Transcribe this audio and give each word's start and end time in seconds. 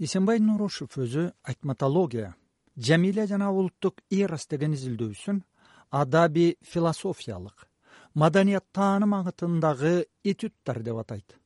эсенбай 0.00 0.40
нурушев 0.40 0.96
өзү 0.96 1.26
айтматология 1.44 2.34
жамиля 2.76 3.26
жана 3.28 3.50
улуттук 3.52 4.00
эрос 4.10 4.46
деген 4.48 4.72
изилдөөсүн 4.72 5.42
адабий 5.90 6.56
философиялык 6.62 7.68
маданият 8.14 8.64
тааным 8.72 9.14
агытындагы 9.14 10.06
этюдтар 10.24 10.82
деп 10.82 10.96
атайт. 11.02 11.36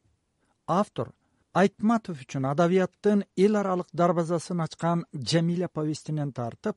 Автор 0.66 1.12
айтматов 1.52 2.22
үчүн 2.22 2.46
адабияттын 2.52 3.24
эл 3.36 3.56
аралык 3.56 3.88
дарбазасын 3.92 4.62
ачкан 4.64 5.04
жамиля 5.12 5.68
повестинен 5.68 6.32
тартып 6.32 6.76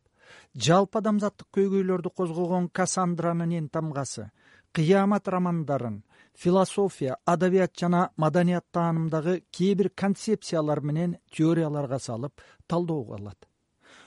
жалпы 0.55 0.99
адамзаттык 0.99 1.47
көйгөйлөрдү 1.53 2.09
козгогон 2.09 2.69
кассандранын 2.69 3.53
эн 3.59 3.69
тамгасы 3.69 4.31
кыямат 4.73 5.27
романдарын 5.27 6.03
философия 6.37 7.17
адабият 7.25 7.73
жана 7.79 8.11
маданият 8.15 8.65
таанымдагы 8.71 9.41
кээ 9.51 9.75
бир 9.75 9.89
концепциялар 9.89 10.81
менен 10.81 11.17
теорияларга 11.31 11.99
салып 11.99 12.41
талдоого 12.67 13.15
алат. 13.17 13.47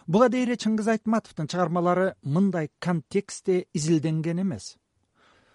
Буга 0.06 0.28
дейре 0.28 0.54
чыңгыз 0.54 0.88
айтматовдун 0.94 1.48
чыгармалары 1.50 2.14
мындай 2.22 2.70
контекстте 2.78 3.66
изилденген 3.74 4.42
эмес. 4.42 4.76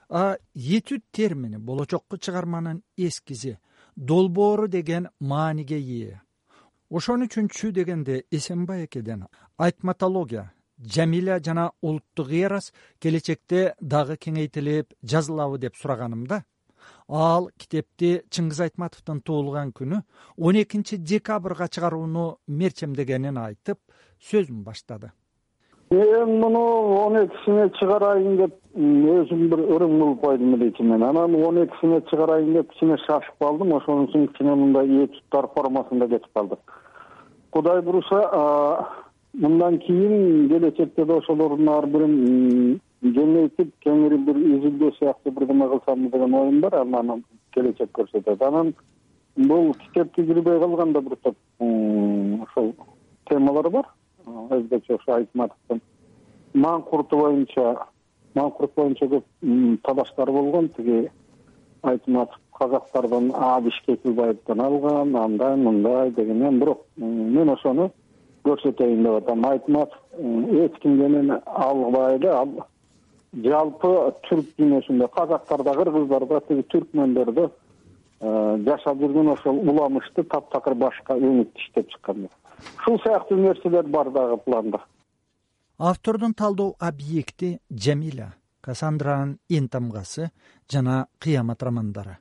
А 0.10 0.38
этюд 0.54 1.04
термини 1.12 1.58
болочокку 1.58 2.18
чыгарманын 2.18 2.84
эскизи 2.98 3.58
долбоору 3.96 4.68
деген 4.68 5.08
мааниге 5.20 5.80
ээ 5.80 6.22
ошон 6.90 7.24
үчүн 7.26 7.48
чү 7.50 7.72
дегенде 7.72 8.26
эсенбай 8.32 8.86
экеден 8.86 9.26
айтматология 9.58 10.52
жамиля 10.78 11.40
жана 11.40 11.72
улуттук 11.82 12.30
эрос 12.32 12.74
келечекте 13.00 13.74
дагы 13.80 14.18
кеңейтилип 14.18 14.94
жазылабы 15.02 15.58
деп 15.58 15.76
сураганымда 15.76 16.44
ал 17.10 17.50
китепти 17.58 18.22
чыңгыз 18.30 18.62
айтматовдун 18.68 19.22
туулган 19.22 19.72
күнү 19.72 20.02
он 20.38 20.62
экинчи 20.62 20.98
декабрга 20.98 21.68
чыгарууну 21.68 22.38
мерчемдегенин 22.48 23.38
айтып 23.38 23.80
сөзүн 24.30 24.64
баштады. 24.64 25.12
Мен 25.92 26.40
муну 26.40 26.62
он 27.06 27.20
экисине 27.26 27.70
чыгарайын 27.80 28.38
деп 28.38 28.56
өзүм 28.76 29.50
бир 29.52 29.60
ырым 29.76 30.00
кылып 30.00 30.22
койдум 30.22 30.56
эле 30.56 30.72
ичимен 30.72 31.04
анан 31.04 31.36
он 31.36 31.64
экисине 31.66 32.02
чыгарайын 32.10 32.54
деп 32.54 32.72
кичине 32.74 32.98
шашып 33.06 33.38
калдым. 33.40 33.76
Ошон 33.78 34.08
үчүн 34.08 34.28
кичине 34.32 34.56
мындай 34.56 35.06
этюдтар 35.06 35.48
формасында 35.54 36.08
кетип 36.08 36.34
калды 36.34 36.58
кудай 37.56 37.82
буюрса 37.82 38.20
мындан 39.34 39.78
кийин 39.80 40.50
келечекте 40.50 41.06
да 41.06 41.18
ошолордун 41.18 41.70
ар 41.70 41.86
бирин 41.88 42.82
кеңейтип 43.04 43.74
кеңири 43.84 44.18
бир 44.26 44.38
изилдөө 44.38 44.92
сыяктуу 45.00 45.32
бирдеме 45.32 45.68
кылсам 45.70 46.10
деген 46.10 46.34
оюм 46.34 46.62
бар 46.62 46.76
анан 46.82 47.24
келечек 47.54 47.90
көрсөтөт. 47.94 48.42
Анан 48.48 48.74
бул 49.36 49.74
китепти 49.74 50.26
кирбей 50.26 50.60
калганда 50.60 51.02
бир 51.02 51.16
топ 51.24 51.36
ошол 51.60 52.74
темалар 53.30 53.70
бар. 53.70 53.86
Өзгөчө 54.26 54.96
ошо 54.96 55.14
айтматовдун. 55.20 55.82
Маңкурту 56.54 57.20
боюнча 57.20 57.76
маңкурт 58.36 58.76
боюнча 58.76 59.06
көп 59.06 59.24
талаштар 59.84 60.32
болгон. 60.32 60.70
Тиги 60.78 61.10
айтматов 61.84 62.40
казактардан 62.58 63.32
абиш 63.36 63.82
кекилбаевден 63.86 64.62
алган 64.62 65.16
андай 65.16 65.56
мындай 65.56 66.12
дегенен 66.12 66.60
бирок 66.60 66.86
мен 66.98 67.50
ошону 67.50 67.92
көрсөтөйүн 68.46 69.04
деп 69.04 69.24
атам. 69.24 69.46
Айтматов 69.46 70.00
эч 70.66 70.80
кимге 70.82 71.08
менен 71.08 71.42
албай 71.46 72.16
эле 72.16 72.30
ал 72.30 72.48
жалпы 73.44 73.92
түрк 74.30 74.56
дүйнөсүндө 74.60 75.10
казактар 75.16 75.64
да 75.64 75.74
кыргыздар 75.76 76.26
да 76.30 76.40
тиги 76.48 76.64
түркмөндөр 76.72 77.32
да 77.36 77.46
э, 77.50 78.58
жашап 78.68 79.00
жүргөн 79.02 79.34
ошол 79.34 79.60
уламышты 79.70 80.24
таптакыр 80.24 80.76
башка 80.80 81.18
өнүктү 81.20 81.64
иштеп 81.66 81.92
чыккан 81.92 82.28
ушул 82.28 83.00
сыяктуу 83.04 83.38
нерселер 83.38 83.88
бар 83.88 84.12
дагы 84.12 84.38
планда. 84.38 84.80
Автордун 85.78 86.34
талдоо 86.34 86.76
объекти 86.80 87.60
жамиля 87.70 88.36
кассандранын 88.62 89.40
эн 89.50 89.68
тамгасы 89.68 90.32
жана 90.72 91.08
кыямат 91.20 91.64
романдары. 91.64 92.18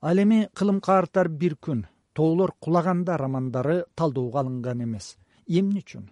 Ал 0.00 0.18
эми 0.18 0.48
кылым 0.54 0.80
каартар 0.80 1.28
бир 1.28 1.56
күн 1.60 1.84
тоолор 2.14 2.52
кулаганда 2.58 3.16
романдары 3.18 3.84
талдоого 3.94 4.40
алынган 4.40 4.82
эмес. 4.82 5.16
Эмне 5.46 5.80
үчүн 5.80 6.08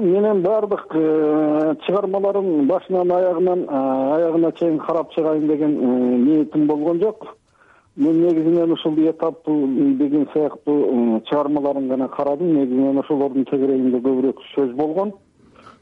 менин 0.00 0.42
баардык 0.42 0.86
э, 0.94 1.74
чыгармаларым 1.86 2.66
башынан 2.66 3.10
аягынан 3.10 3.60
э, 3.64 4.14
аягына 4.16 4.52
чейин 4.52 4.78
карап 4.78 5.12
чыгайын 5.14 5.46
деген 5.46 5.76
э, 5.78 6.16
ниетим 6.18 6.66
болгон 6.66 7.00
жок. 7.00 7.36
Мен 7.96 8.20
негизинен 8.20 8.72
ушул 8.72 8.94
этаптуу 8.98 9.66
деген 9.96 10.28
сыяктуу 10.32 11.20
чыгармаларын 11.26 11.88
гана 11.88 12.08
карадым. 12.08 12.54
Негизинен 12.54 12.98
ошолордун 12.98 13.44
тегерегинде 13.44 13.98
көбүрөөк 13.98 14.42
сөз 14.54 14.74
болгон. 14.74 15.12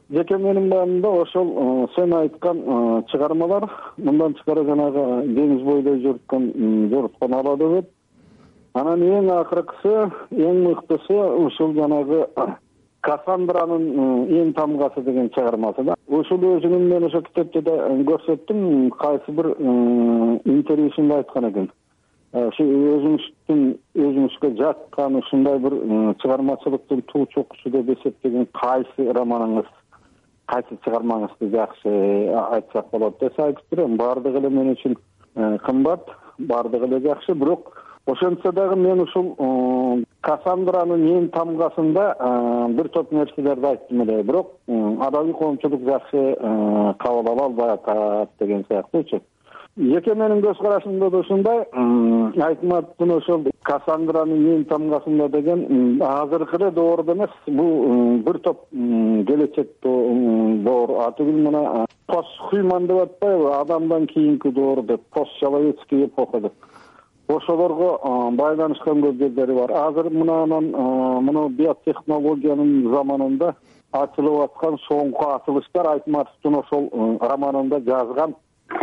Жеке 0.09 0.37
менин 0.37 0.69
маанымда 0.69 1.09
ошол 1.09 1.89
сен 1.95 2.13
айткан 2.13 3.03
чыгармалар 3.11 3.69
мындан 3.97 4.33
тышкары 4.33 4.65
жанагы 4.65 5.25
деңиз 5.33 5.63
бойдой 5.63 6.01
жоруткан 6.01 6.51
жоруткан 6.91 7.33
ала 7.33 7.57
дөбөт 7.57 7.89
анан 8.75 9.01
эң 9.01 9.31
акыркысы 9.39 10.11
эң 10.31 10.61
мыктысы 10.67 11.17
ушул 11.47 11.73
жанагы 11.73 12.27
кассандранын 13.05 13.85
эн 14.41 14.53
тамгасы 14.57 15.01
деген 15.05 15.29
чыгармасы 15.29 15.83
да. 15.83 15.95
Ушул 16.07 16.41
өзүнүн 16.55 16.89
мен 16.89 17.05
ошол 17.05 17.23
китепте 17.29 17.61
да 17.61 17.75
көрсөттүм. 18.09 18.89
Кайсы 18.97 19.31
бир 19.31 19.51
интервьюсунда 20.45 21.21
айткан 21.21 21.49
экен. 21.51 21.69
Ушу 22.35 22.65
өзүңүздүн 22.65 23.61
өзүңүзгө 23.95 24.51
жаккан 24.59 25.15
ушундай 25.21 25.59
бир 25.63 25.77
чыгармачылыктын 26.23 27.05
туу 27.11 27.27
чокусу 27.33 27.69
деп 27.71 27.93
эсептеген 27.95 28.49
кайсы 28.59 29.07
романыңыз 29.19 29.69
кайсы 30.51 30.77
чыгармаңызды 30.85 31.49
жакшы 31.53 31.93
айтсак 32.41 32.91
болот 32.91 33.19
десе 33.21 33.41
айтып 33.41 33.71
берем 33.71 33.97
баардыгы 33.97 34.41
эле 34.41 34.49
мен 34.49 34.73
үчүн 34.73 34.97
кымбат 35.63 36.11
баардыгы 36.39 36.89
эле 36.89 36.99
жакшы. 37.07 37.33
Бирок 37.33 37.84
ошентсе 38.07 38.51
дагы 38.51 38.75
мен 38.75 39.01
ушул 39.01 39.35
кассандранын 40.21 41.05
эн 41.17 41.29
тамгасында 41.29 42.05
бир 42.77 42.89
топ 42.89 43.11
нерселерди 43.11 43.65
айттым 43.65 44.01
эле. 44.01 44.23
Бирок 44.23 44.51
адабий 44.67 45.33
коомчулук 45.33 45.81
жакшы 45.81 46.35
кабыл 46.99 47.31
ала 47.31 47.45
албай 47.45 47.73
атат 47.73 48.29
деген 48.39 48.65
сыяктуучу. 48.67 49.21
Жеке 49.77 50.15
менин 50.15 50.39
көз 50.39 50.61
карашымда 50.61 51.09
да 51.09 51.17
ушундай 51.17 51.65
айтматовдун 52.47 53.11
ошол 53.17 53.43
кассандранын 53.63 54.45
эн 54.53 54.65
тамгасында 54.65 55.27
деген 55.29 55.99
азыркы 56.01 56.55
эле 56.61 56.71
доордо 56.71 57.13
эмес. 57.13 57.29
Бул 57.47 58.19
бир 58.19 58.39
топ 58.39 58.69
келечекте 58.71 59.89
доор 60.63 60.95
атүгүл 61.09 61.41
мына 61.49 61.85
пост 62.07 62.39
хюман 62.49 62.87
деп 62.87 63.01
атпайбы 63.01 63.51
адамдан 63.59 64.07
кийинки 64.07 64.49
доор 64.49 64.81
деп 64.83 65.01
пост 65.13 65.31
человеческий 65.39 66.05
эпоха 66.05 66.39
деп 66.39 66.53
ошолорго 67.27 67.99
байланышкан 68.37 69.01
көздөри 69.01 69.55
бар. 69.59 69.71
Азыр 69.87 70.09
мына 70.09 70.43
анан 70.43 70.69
мына 71.25 71.47
биотехнологиянын 71.59 72.91
заманында 72.93 73.53
ачылып 73.93 74.41
аткан 74.43 74.77
соңку 74.87 75.29
ачылыштар 75.37 75.89
айтматовдун 75.93 76.59
ошол 76.59 76.89
романында 77.21 77.81
жазган. 77.87 78.35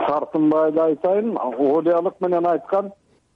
Тартынбай 0.08 0.70
эле 0.70 0.82
айтайын 0.82 1.36
олиялык 1.36 2.20
менен 2.20 2.46
айткан 2.46 2.90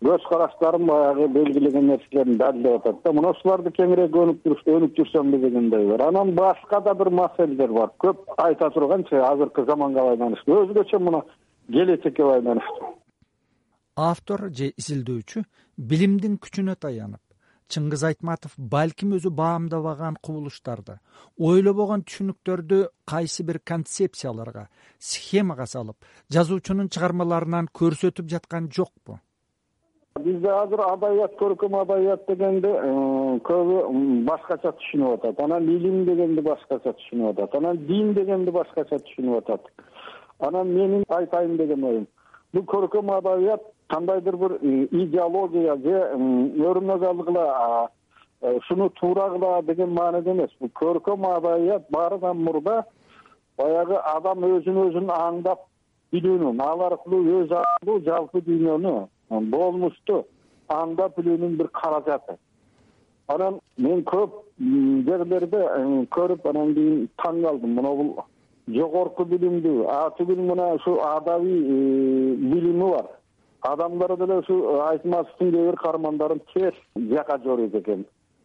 көз 0.04 0.26
караштарын 0.28 0.86
баягы 0.86 1.28
белгилеген 1.28 1.86
нерселерин 1.92 2.36
далилдеп 2.38 2.80
атат 2.80 3.00
да. 3.04 3.12
Мына 3.12 3.32
ушуларды 3.34 3.72
кеңирээк 3.78 4.18
өнүктүрсөмбү 4.22 5.40
дегендей 5.46 5.86
бар. 5.92 6.08
Анан 6.08 6.34
башка 6.34 6.80
да 6.80 6.94
бир 6.94 7.10
маселелер 7.10 7.72
бар. 7.72 7.90
Көп 7.98 8.36
айта 8.36 8.70
турганчы 8.70 9.16
азыркы 9.22 9.64
заманга 9.64 10.04
байланыштуу. 10.10 10.62
Өзгөчө 10.66 11.02
мына 11.02 11.22
келечекке 11.72 12.24
байланыштуу 12.24 12.94
автор 13.96 14.50
же 14.52 14.72
изилдөөчү 14.76 15.42
билимдин 15.90 16.36
күчүнө 16.44 16.74
таянып 16.84 17.22
чыңгыз 17.72 18.02
айтматов 18.08 18.56
балким 18.72 19.14
өзү 19.16 19.30
баамдабаган 19.38 20.18
кубулуштарды 20.22 20.98
ойлобогон 21.50 22.04
түшүнүктөрдү 22.04 22.80
кайсы 23.12 23.46
бир 23.48 23.58
концепцияларга 23.72 24.66
схемага 25.10 25.66
салып 25.66 26.10
жазуучунун 26.36 26.90
чыгармаларынан 26.92 27.70
көрсөтүп 27.80 28.28
жаткан 28.34 28.68
жокпу? 28.68 29.16
Бизде 30.20 30.48
азыр 30.48 30.80
адабият 30.80 31.34
көркөм 31.40 31.74
адабият 31.80 32.28
дегенди 32.28 32.68
э, 32.68 32.92
көбү 33.48 33.80
башкача 34.28 34.72
түшүнүп 34.78 35.18
атат. 35.18 35.40
Анан 35.44 35.68
илим 35.68 36.04
дегенди 36.06 36.44
башкача 36.44 36.94
түшүнүп 37.00 37.34
атат. 37.34 37.56
Анан 37.60 37.82
дин 37.88 38.14
дегенди 38.16 38.54
башкача 38.54 38.96
түшүнүп 38.96 39.42
атат. 39.42 39.68
Анан 40.48 40.72
менин 40.72 41.04
айтайын 41.18 41.58
деген 41.60 41.84
оюм 41.84 42.06
бул 42.56 42.64
көркөм 42.64 43.10
адабият 43.12 43.62
кандайдыр 43.92 44.36
бир 44.36 44.52
э, 44.62 44.88
идеология 44.90 45.76
же 45.76 45.96
өрнөк 46.56 47.02
э, 47.02 48.56
ушуну 48.56 48.88
туура 48.90 49.30
кыла 49.30 49.62
деген 49.62 49.92
мааниде 49.92 50.30
эмес. 50.30 50.50
Бул 50.60 50.70
көркөм 50.74 51.26
адабият 51.36 51.90
баарынан 51.90 52.42
мурда 52.44 52.84
баягы 53.58 53.96
адам 54.14 54.44
өзүн 54.44 54.80
өзүн 54.86 55.10
аңдап 55.10 55.66
билүүнүн 56.12 56.60
ал 56.60 56.82
аркылуу 56.88 57.42
өз 57.42 57.52
аркылуу 57.52 58.00
жалпы 58.04 58.40
дүйнөнү 58.46 58.94
болмушту 59.52 60.24
аңдап 60.68 61.16
билүүнүн 61.18 61.56
бир 61.58 61.68
каражаты. 61.68 62.38
Анан 63.28 63.60
мен 63.76 64.04
көп 64.04 64.32
жерлерде 64.58 65.62
көрүп 66.14 66.48
анан 66.48 66.74
кийин 66.74 67.08
таң 67.22 67.42
калдым 67.42 67.76
мына 67.80 67.94
бул 68.00 68.12
жогорку 68.68 69.24
билимдүү. 69.24 69.86
А 69.88 70.10
түгүл 70.18 70.42
мына 70.50 70.72
ушу 70.74 70.98
адабий 71.02 71.60
билими 72.36 72.90
бар. 72.90 73.06
Адамдар 73.62 74.16
деле 74.16 74.40
ушу 74.40 74.80
айтматовдун 74.88 75.52
кээ 75.52 75.66
бир 75.70 75.76
каармандарын 75.76 76.40
терс 76.52 76.76
жака 76.96 77.38
жоруйт 77.44 77.74
экен. 77.74 78.04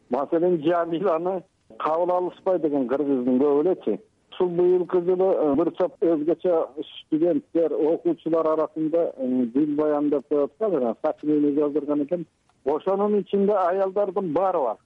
Маселен 0.09 0.62
жамиланы 0.63 1.44
кабыл 1.77 2.15
алышпайт 2.15 2.65
экен 2.65 2.88
кыргыздын 2.88 3.39
көбү 3.39 3.62
элечи 3.62 4.00
ушул 4.41 4.50
быйылкы 4.50 5.01
жылы 5.01 5.27
э, 5.33 5.56
бир 5.56 5.71
топ 5.77 6.03
өзгөчө 6.03 6.56
студенттер 6.89 7.74
окуучулар 7.74 8.47
арасында 8.53 9.12
э, 9.17 9.45
дил 9.53 9.75
баян 9.75 10.09
деп 10.09 10.27
коет 10.29 10.51
го 10.59 10.69
жана 10.69 10.95
сочинение 11.06 11.53
жаздырган 11.53 12.03
экен. 12.03 12.25
Ошонун 12.65 13.19
ичинде 13.19 13.53
аялдардын 13.53 14.33
баары 14.33 14.59
бар. 14.59 14.77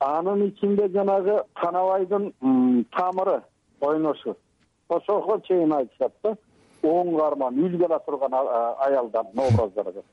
Анын 0.00 0.48
ичинде 0.48 0.88
жанагы 0.88 1.42
танабайдын 1.62 2.32
тамыры 2.96 3.42
ойношу 3.80 4.36
ошого 4.88 5.40
чейин 5.46 5.72
айтышат 5.72 6.12
да 6.22 6.36
оң 6.82 7.16
каарман 7.18 7.58
үлгү 7.58 8.00
турган 8.06 8.34
аялдардын 8.34 9.44
образдары 9.46 9.92
деп 9.92 10.04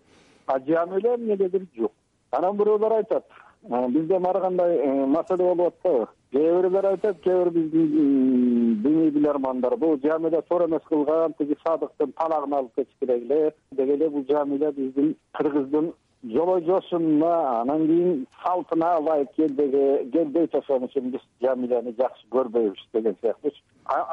а 0.48 0.60
жамиля 0.60 1.16
эмнегедир 1.16 1.66
жок. 1.78 1.92
Анан 2.32 2.58
бирөөлөр 2.58 2.96
айтат 2.98 3.26
бизде 3.64 4.16
ар 4.16 4.42
кандай 4.42 4.78
э, 4.78 5.06
маселе 5.06 5.44
болуп 5.44 5.68
атпайбы 5.68 6.08
кээ 6.32 6.62
бирлер 6.62 6.86
айтат 6.86 7.22
кээ 7.22 7.44
бир 7.44 7.50
биздин 7.52 8.82
диний 8.84 9.12
билармандар 9.12 9.78
бул 9.78 10.00
жамиля 10.04 10.42
туура 10.42 10.66
эмес 10.68 10.82
кылган 10.90 11.34
тиги 11.38 11.56
садыктын 11.66 12.14
талагын 12.14 12.54
алып 12.54 12.76
кетиш 12.76 12.96
керек 13.00 13.24
эле 13.24 13.54
деги 13.72 13.92
эле 13.92 14.10
бул 14.10 14.26
жамиля 14.30 14.72
биздин 14.72 15.16
кыргыздын 15.34 15.94
жолой 16.24 16.64
жошунуна 16.66 17.62
анан 17.62 17.86
кийин 17.88 18.26
салтына 18.44 18.98
ылайык 19.00 19.30
келбейт 19.36 20.56
ошон 20.56 20.84
үчүн 20.86 21.12
биз 21.12 21.22
жамиляны 21.42 21.94
жакшы 21.98 22.28
көрбөйбүз 22.32 22.88
деген 22.94 23.16
сыяктуучу 23.22 23.62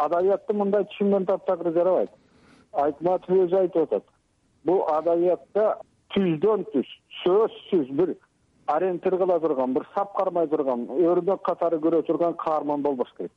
адабиятты 0.05 0.55
мындай 0.55 0.85
түшүнгөн 0.93 1.27
таптакыр 1.27 1.73
жарабайт. 1.73 2.11
Айтматов 2.73 3.31
өзү 3.31 3.59
айтып 3.63 3.89
атат. 3.89 4.05
Бул 4.65 4.85
адабиятта 4.93 5.79
түздөн 6.15 6.65
түз 6.73 6.93
сөзсүз 7.23 7.91
бир 8.01 8.15
ориентир 8.67 9.17
кыла 9.19 9.39
турган 9.41 9.75
бир 9.75 9.87
сап 9.95 10.15
кармай 10.17 10.49
турган 10.49 10.87
өрнөк 10.89 11.43
катары 11.47 11.79
көрө 11.85 12.03
турган 12.07 12.35
каарман 12.45 12.83
болбош 12.83 13.13
керек. 13.17 13.33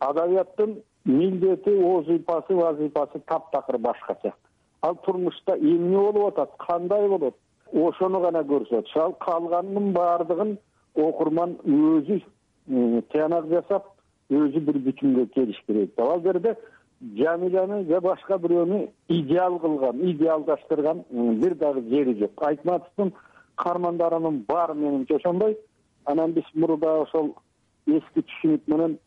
Адабияттын 0.00 0.78
милдети 1.04 1.76
озипасы 1.94 2.54
вазыйпасы 2.54 3.20
таптакыр 3.26 3.78
башкача 3.78 4.34
ал 4.82 4.96
турмушта 5.04 5.56
эмне 5.56 5.96
болуп 5.96 6.38
атат 6.38 6.50
кандай 6.58 7.08
болот 7.08 7.34
ошону 7.72 8.20
гана 8.20 8.40
көрсөтүш 8.40 8.96
ал 8.96 9.12
калганынын 9.24 9.92
баардыгын 9.92 10.56
окурман 10.94 11.56
өзү 11.64 12.20
тыянак 13.12 13.48
жасап 13.52 13.90
өзү 14.30 14.60
бир 14.66 14.78
бүтүнгө 14.86 15.26
келиш 15.34 15.58
керек 15.66 15.94
деп 15.96 16.06
ал 16.06 16.22
жерде 16.22 16.54
жамиляны 17.18 17.84
же 17.88 18.00
башка 18.00 18.38
бирөөнү 18.38 18.80
идеал 19.08 19.58
кылган 19.58 20.00
идеалдаштырган 20.12 21.04
бир 21.10 21.54
дагы 21.54 21.82
жери 21.88 22.14
жок. 22.18 22.32
Айтматовдун 22.36 23.12
каармандарынын 23.56 24.44
баары 24.48 24.74
менимче 24.74 25.16
ошондой. 25.16 25.56
Анан 26.04 26.32
биз 26.32 26.44
мурда 26.54 27.00
ошол 27.02 27.34
эски 27.86 28.22
түшүнүк 28.22 28.66
менен 28.66 28.98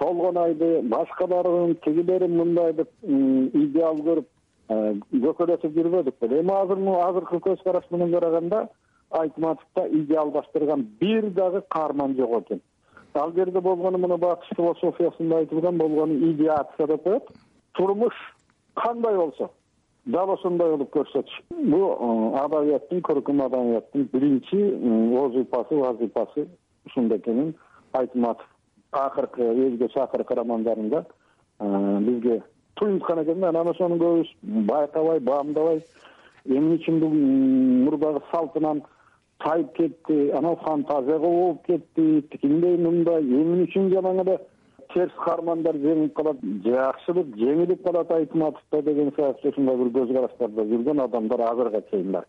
толгонайды 0.00 0.80
башкаларын 0.82 1.76
тигилерин 1.84 2.36
мындай 2.36 2.72
деп 2.72 2.90
идеал 3.02 4.00
көрүп 4.06 4.28
э, 4.68 4.94
көкөлөтүп 5.12 5.76
жүрбөдүк 5.76 6.20
беле 6.20 6.40
эми 6.40 6.54
азыр 6.56 6.80
азыркы 7.08 7.40
көз 7.48 7.64
караш 7.64 7.90
менен 7.90 8.12
караганда 8.12 8.68
айтматовдо 9.10 9.86
идеалдаштырган 10.00 10.86
бир 11.00 11.30
дагы 11.30 11.62
каарман 11.68 12.16
жок 12.16 12.36
экен 12.42 12.62
ал 13.14 13.32
жерде 13.32 13.60
болгону 13.60 13.98
мына 13.98 14.16
батыш 14.18 14.48
философиясында 14.56 15.38
айтылган 15.38 15.78
болгону 15.78 16.14
идеация 16.32 16.86
деп 16.86 17.02
коет. 17.04 17.22
Турмуш 17.72 18.14
кандай 18.74 19.16
болсо 19.16 19.50
дал 20.06 20.30
ошондой 20.30 20.70
болуп 20.76 20.94
көрсөтүш. 20.94 21.42
Бул 21.50 21.86
э, 21.90 22.44
адабияттын 22.44 23.02
көркөм 23.02 23.44
адабияттын 23.46 24.08
биринчи 24.12 24.60
озипасы 25.24 25.74
вазыйпасы 25.74 26.46
ушунда 26.86 27.16
экенин 27.16 27.54
айтматов 27.92 28.46
акыркы 28.92 29.42
өзгөчө 29.42 30.02
акыркы 30.02 30.34
романдарында 30.34 31.04
э, 31.04 31.98
бизге 32.00 32.42
туюнткан 32.74 33.22
экен 33.24 33.40
да. 33.40 33.48
Анан 33.48 33.68
ошону 33.68 33.96
көбүбүз 33.96 34.66
байкабай 34.66 35.20
баамдабай 35.20 35.82
эмне 36.46 36.78
үчүн 36.78 37.00
бул 37.00 37.14
мурдагы 37.84 38.22
салтынан 38.30 38.82
тайып 39.44 39.74
кетти 39.76 40.30
анан 40.36 40.56
фантазияга 40.64 41.26
болуп 41.26 41.66
кетти 41.66 42.22
тигиндей 42.32 42.76
мындай. 42.76 43.22
Эмне 43.22 43.64
үчүн 43.66 43.90
жанагы 43.94 44.24
эле 44.26 44.38
терс 44.94 45.12
каармандар 45.24 45.76
жеңип 45.76 46.14
калат. 46.14 46.42
Жакшылык 46.64 47.36
жеңилип 47.36 47.82
калат 47.86 48.10
айтматовдо 48.10 48.82
деген 48.90 49.12
сыяктуу 49.16 49.50
ушундай 49.50 49.76
бир 49.76 49.92
көз 49.98 50.14
караштарда 50.14 50.68
жүргөн 50.72 51.04
адамдар 51.04 51.40
азыркыга 51.50 51.82
чейин 51.90 52.12
бар 52.12 52.26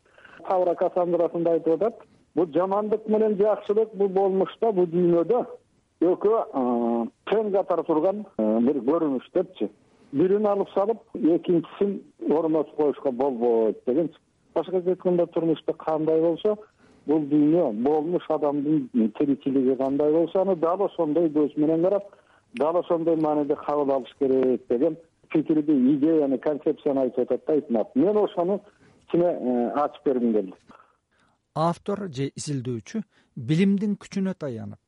тавра 0.47 0.75
кассандрасында 0.75 1.57
айтып 1.57 1.75
атат 1.77 2.05
бул 2.35 2.47
жамандык 2.53 3.07
менен 3.07 3.37
жакшылык 3.39 3.93
бул 3.95 4.09
болмушта 4.09 4.71
бул 4.71 4.87
дүйнөдө 4.93 5.43
экөө 6.01 6.41
тең 7.29 7.51
катар 7.53 7.83
турган 7.85 8.25
бир 8.37 8.81
көрүнүш 8.87 9.29
депчи. 9.35 9.69
Бирин 10.11 10.45
алып 10.45 10.69
салып 10.73 10.99
экинчисин 11.15 12.01
орнотуп 12.29 12.75
коюшка 12.75 13.11
болбойт 13.11 13.77
дегенчи 13.85 14.17
башкача 14.55 14.89
айтканда 14.89 15.27
турмушта 15.27 15.73
кандай 15.73 16.21
болсо 16.21 16.57
бул 17.07 17.23
дүйнө 17.31 17.71
болмуш 17.85 18.25
адамдын 18.29 19.11
тиричилиги 19.17 19.75
кандай 19.77 20.11
болсо 20.13 20.41
аны 20.41 20.55
дал 20.55 20.83
ошондой 20.85 21.29
көз 21.29 21.57
менен 21.57 21.83
карап 21.83 22.11
дал 22.53 22.77
ошондой 22.77 23.15
мааниде 23.15 23.55
кабыл 23.55 23.91
алыш 23.95 24.13
керек 24.19 24.67
деген 24.69 24.97
пикирди 25.31 25.73
идеяны 25.95 26.37
концепцияны 26.37 27.07
айтып 27.07 27.31
атат 27.31 27.45
да 27.47 27.53
айтматов 27.53 27.95
мен 27.95 28.17
ошону 28.17 28.61
кичине 29.11 29.25
э, 29.25 29.71
ачып 29.75 30.05
бергим 30.05 30.33
келди. 30.33 30.53
Автор 31.55 32.07
же 32.13 32.31
изилдөөчү 32.35 33.03
билимдин 33.35 33.97
күчүнө 33.99 34.35
таянып 34.39 34.79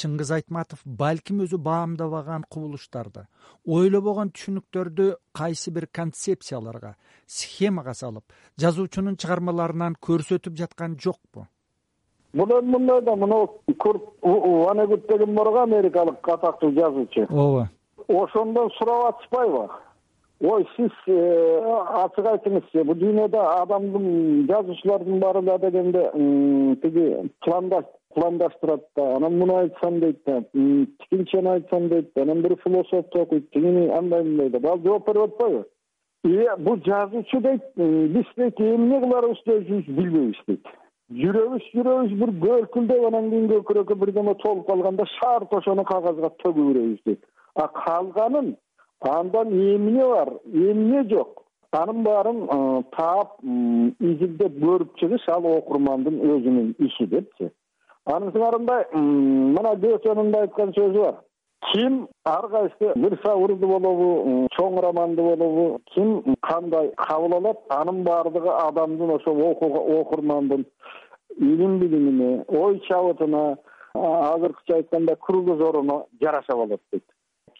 чыңгыз 0.00 0.32
айтматов 0.36 0.82
балким 0.84 1.42
өзү 1.44 1.58
баамдабаган 1.64 2.44
кубулуштарды 2.48 3.26
ойлобогон 3.66 4.32
түшүнүктөрдү 4.36 5.08
кайсы 5.36 5.72
бир 5.76 5.86
концепцияларга 6.00 6.94
схемага 7.26 7.94
салып 7.94 8.36
жазуучунун 8.60 9.16
чыгармаларынан 9.20 9.96
көрсөтүп 10.08 10.56
жаткан 10.62 10.96
жокпу 11.06 11.46
бул 12.32 12.58
эми 12.58 12.70
мындай 12.76 13.00
да 13.02 13.16
мына 13.16 13.46
курт 13.78 14.02
ванегут 14.22 15.06
деген 15.08 15.34
бар 15.34 15.50
го 15.50 15.62
америкалык 15.62 16.28
атактуу 16.28 16.72
жазуучу. 16.72 17.26
Ооба. 17.30 17.68
Ошондон 18.08 18.70
сурап 18.78 19.14
атышпайбы 19.14 19.68
ой 20.40 20.66
сиз 20.74 20.92
э, 21.06 21.60
ачык 22.00 22.26
айтыңызчы 22.26 22.84
бул 22.88 22.96
дүйнөдө 22.96 23.40
адамдын 23.60 24.46
жазуучулардын 24.48 25.18
баары 25.20 25.42
эле 25.42 25.58
дегенде 25.64 26.04
тиги 26.82 27.08
пландаш 27.44 27.84
пландаштырат 28.14 28.86
да 28.96 29.16
анан 29.16 29.36
муну 29.38 29.58
айтсам 29.58 30.00
дейт 30.00 30.22
да 30.26 30.40
тигинчени 30.52 31.48
айтсам 31.48 31.88
дейт 31.88 32.10
да 32.14 32.22
анан 32.22 32.40
бир 32.42 32.56
философду 32.64 33.20
окуйт 33.20 33.50
тигини 33.50 33.88
андай 33.88 34.22
мындай 34.22 34.48
деп 34.48 34.64
ал 34.64 34.80
жооп 34.84 35.06
берип 35.06 35.22
атпайбы? 35.22 35.64
Э 36.24 36.56
бул 36.56 36.80
жазуучу 36.86 37.40
дейт 37.40 37.62
биз 37.76 38.32
дейт 38.36 38.60
эмне 38.60 39.00
кыларыбызды 39.00 39.58
өзүбүз 39.60 39.94
билбейбиз 39.96 40.42
дейт 40.46 40.66
жүрөбүз 41.10 41.64
жүрөбүз 41.74 42.12
бир 42.20 42.30
көркүлдөп 42.44 43.06
анан 43.08 43.30
кийин 43.32 43.48
көкүрөккө 43.50 43.96
бирдеме 43.98 44.34
толуп 44.42 44.68
калганда 44.70 45.06
шарт 45.16 45.54
ошону 45.58 45.84
кагазга 45.84 46.30
төгүп 46.42 46.68
беребиз 46.70 47.00
дейт. 47.06 47.24
А 47.54 47.66
калганын 47.66 48.52
андан 49.00 49.48
эмне 49.50 50.04
бар 50.06 50.30
эмне 50.52 51.02
жок? 51.10 51.42
Анын 51.72 52.04
баарын 52.04 52.40
таап 52.94 53.40
изилдеп 53.42 54.60
көрүп 54.62 54.94
чыгыш 55.02 55.26
ал 55.34 55.46
окурмандын 55.56 56.20
өзүнүн 56.34 56.70
иши 56.86 57.06
депчи. 57.10 57.50
Анын 58.06 58.30
сыңарында 58.34 58.78
мына 58.94 59.74
гетенин 59.82 60.30
да 60.30 60.46
айткан 60.46 60.74
сөзү 60.78 61.02
бар 61.02 61.18
ким 61.68 62.08
ар 62.24 62.48
кайсы 62.48 62.92
бир 62.96 63.18
сабырды 63.22 63.66
болобу 63.66 64.48
чоң 64.56 64.80
романды 64.82 65.22
болобу 65.22 65.80
ким 65.94 66.36
кандай 66.42 66.92
кабыл 66.96 67.36
алат 67.38 67.58
анын 67.68 68.02
баардыгы 68.04 68.48
адамдын 68.48 69.14
ошол 69.16 69.42
окурмандын 70.00 70.64
илим 71.36 71.78
билимине 71.78 72.44
ой 72.48 72.80
чабытына 72.88 73.58
азыркыча 73.94 74.76
айтканда 74.76 75.16
кругозоруна 75.16 76.04
жараша 76.20 76.56
болот 76.56 76.80
дейт. 76.92 77.04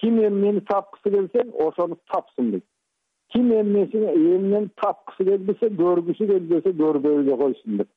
Ким 0.01 0.19
эмнени 0.19 0.61
тапкысы 0.61 1.11
келсе 1.11 1.47
ошону 1.59 1.99
тапсын 2.11 2.51
дейт. 2.51 2.65
Ким 3.33 3.53
эмнени 3.53 4.69
тапкысы 4.81 5.25
келбесе 5.25 5.71
көргүсү 5.83 6.27
келбесе 6.27 6.73
көрбөй 6.83 7.21
эле 7.23 7.37
койсун 7.37 7.77
деп 7.79 7.89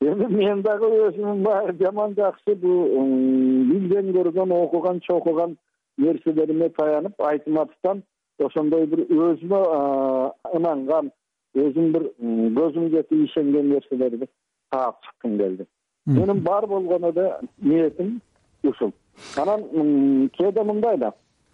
эми 0.00 0.26
мен 0.36 0.62
дагы 0.62 0.90
өзүмдүн 1.08 1.42
баягы 1.42 1.76
жаман 1.84 2.14
жакшы 2.14 2.54
бул 2.54 2.88
билген 3.70 4.12
көргөн 4.16 4.52
окуган 4.52 5.00
чокуган 5.00 5.56
нерселериме 5.98 6.68
таянып 6.78 7.20
айтматовдон 7.20 8.02
ошондой 8.42 8.86
бир 8.86 9.04
өзүмө 9.08 9.60
ынанган 10.58 11.10
өзүм 11.54 11.92
бир 11.94 12.08
көзүм 12.58 12.90
жетип 12.94 13.24
ишенген 13.28 13.70
нерселерди 13.70 14.28
таап 14.70 15.00
чыккым 15.06 15.38
келди. 15.38 15.66
Менин 16.06 16.42
бар 16.42 16.66
болгон 16.66 17.04
эле 17.10 17.32
ниетим 17.62 18.20
ушул. 18.62 18.92
Анан 19.36 20.28
кээде 20.36 20.62
мындай 20.62 20.98
да. 20.98 21.12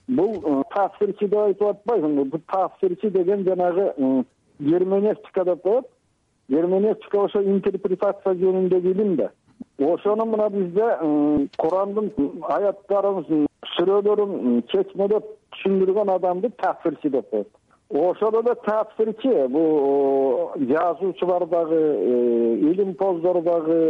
Бул 0.09 0.65
тафсирчи 0.75 1.29
деп 1.29 1.39
айтып 1.39 1.69
атпайсыңбы 1.69 2.25
бул 2.25 2.41
тафсирчи 2.53 3.11
деген 3.11 3.45
жанагы 3.45 3.93
герменевтика 4.59 5.45
деп 5.45 5.63
коет 5.63 5.87
герменевтика 6.51 7.25
ошо 7.25 7.43
интерпретация 7.43 8.35
жөнүндөгү 8.43 8.91
илим 8.95 9.17
да. 9.17 9.31
Ошону 9.79 10.27
мына 10.27 10.51
бизде 10.51 10.89
курандын 11.59 12.11
аяттарын 12.57 13.47
сүрөлөрүн 13.77 14.63
чечмелеп 14.73 15.31
түшүндүргөн 15.55 16.13
адамды 16.17 16.51
тафсирчи 16.63 17.11
деп 17.15 17.31
коет. 17.31 17.49
Ошол 17.91 18.41
эле 18.43 18.55
тафсирчи 18.67 19.33
бул 19.49 20.53
жазуучулар 20.73 21.47
дагы 21.47 21.81
илимпоздор 22.73 23.43
дагы 23.43 23.81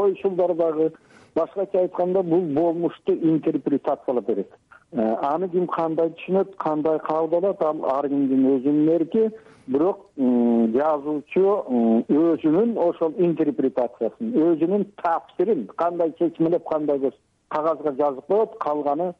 ойшулдар 0.00 0.54
дагы 0.54 0.92
башкача 1.34 1.78
айтканда 1.80 2.22
бул 2.22 2.40
болмушту 2.40 3.12
интерпретациялап 3.12 4.26
берет. 4.26 4.50
Э, 4.92 5.14
аны 5.22 5.48
ким 5.48 5.66
кандай 5.66 6.10
түшүнөт 6.18 6.56
кандай 6.58 6.98
кабыл 6.98 7.38
алат 7.38 7.62
ал 7.62 7.84
ар 7.92 8.08
кимдин 8.08 8.46
өзүнүн 8.56 8.88
эрки 8.96 9.28
бирок 9.70 10.06
жазуучу 10.74 11.46
өзүнүн 12.10 12.76
ошол 12.88 13.14
интерпретациясын 13.18 14.34
өзүнүн 14.46 14.86
тафсирин 15.02 15.66
кандай 15.76 16.12
чечмелеп 16.18 16.66
кандай 16.68 17.12
кагазга 17.50 17.92
жазып 17.98 18.26
коет 18.26 18.56
калганы 18.64 19.12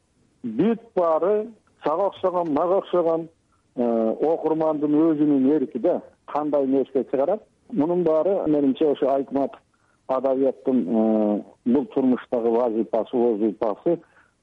бүт 0.43 0.81
баары 0.95 1.47
сага 1.83 2.07
окшогон 2.09 2.53
мага 2.53 2.77
окшогон 2.81 3.27
э, 3.75 3.85
окурмандын 4.33 4.95
өзүнүн 5.07 5.49
эрки 5.55 5.79
да 5.79 6.01
кандай 6.25 6.67
нерсе 6.67 7.03
чыгарат. 7.11 7.43
Мунун 7.71 8.03
баары 8.03 8.35
менимче 8.47 8.87
ошо 8.91 9.09
айтматов 9.15 9.59
адабияттын 10.07 10.81
э, 10.87 11.41
бул 11.65 11.85
турмуштагы 11.93 12.49
вазыйпасы 12.49 13.17
возыйпасы 13.17 13.99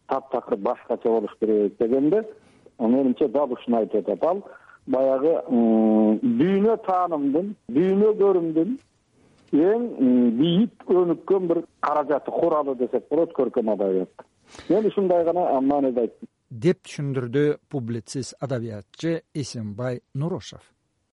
таптакыр 0.08 0.56
башкача 0.56 1.08
болуш 1.08 1.34
керек 1.40 1.76
дегенде 1.78 2.24
менимче 2.78 3.28
дал 3.28 3.52
ушуну 3.52 3.78
айтып 3.78 4.08
атат 4.08 4.24
ал 4.24 4.42
баягы 4.92 5.34
дүйнө 6.40 6.76
таанымдын 6.86 7.52
дүйнө 7.76 8.14
көрүмдүн 8.22 8.76
эң 9.68 9.84
бийик 10.38 10.88
өнүккөн 10.92 11.50
бир 11.50 11.62
каражаты 11.84 12.34
куралы 12.34 12.76
десек 12.80 13.08
болот 13.10 13.32
көркөм 13.36 13.72
адабият. 13.74 14.26
Мен 14.68 14.88
ушундай 14.88 15.24
гана 15.24 15.60
мааниде 15.60 16.06
айттым. 16.06 16.28
Деп 16.50 16.82
түшүндүрдү 16.84 17.44
публицист 17.68 18.36
адабиятчы 18.40 19.22
эсенбай 19.34 20.00
нурошев 20.14 20.64